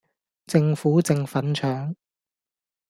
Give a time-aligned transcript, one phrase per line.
[0.47, 1.93] 政府正粉腸